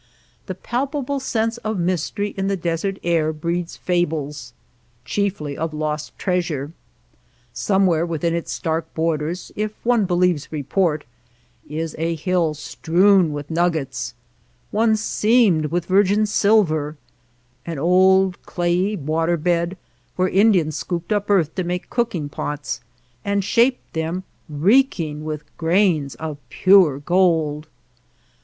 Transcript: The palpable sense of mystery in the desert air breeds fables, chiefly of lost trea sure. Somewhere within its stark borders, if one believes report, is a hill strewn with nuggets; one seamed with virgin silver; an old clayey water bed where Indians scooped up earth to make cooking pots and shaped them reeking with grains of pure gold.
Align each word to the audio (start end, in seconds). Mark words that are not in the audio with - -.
The 0.47 0.55
palpable 0.55 1.19
sense 1.19 1.57
of 1.59 1.77
mystery 1.77 2.33
in 2.35 2.47
the 2.47 2.57
desert 2.57 2.97
air 3.03 3.31
breeds 3.31 3.77
fables, 3.77 4.51
chiefly 5.05 5.55
of 5.55 5.75
lost 5.75 6.17
trea 6.17 6.41
sure. 6.41 6.71
Somewhere 7.53 8.03
within 8.03 8.33
its 8.33 8.51
stark 8.51 8.91
borders, 8.95 9.51
if 9.55 9.73
one 9.85 10.05
believes 10.05 10.51
report, 10.51 11.05
is 11.69 11.95
a 11.99 12.15
hill 12.15 12.55
strewn 12.55 13.31
with 13.31 13.51
nuggets; 13.51 14.15
one 14.71 14.95
seamed 14.95 15.67
with 15.67 15.85
virgin 15.85 16.25
silver; 16.25 16.97
an 17.67 17.77
old 17.77 18.41
clayey 18.41 18.95
water 18.95 19.37
bed 19.37 19.77
where 20.15 20.29
Indians 20.29 20.75
scooped 20.77 21.13
up 21.13 21.29
earth 21.29 21.53
to 21.53 21.63
make 21.63 21.91
cooking 21.91 22.27
pots 22.27 22.81
and 23.23 23.43
shaped 23.43 23.93
them 23.93 24.23
reeking 24.49 25.23
with 25.23 25.43
grains 25.57 26.15
of 26.15 26.39
pure 26.49 26.97
gold. 26.97 27.67